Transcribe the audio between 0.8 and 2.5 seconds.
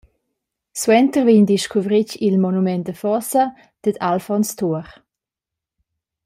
Suenter vegn discuvretg il